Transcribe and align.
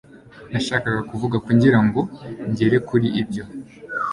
Nashakaga 0.51 1.01
kuvuga 1.09 1.37
kugirango 1.47 1.99
ngere 2.49 2.77
kuri 2.87 3.07
ibyo 3.21 3.43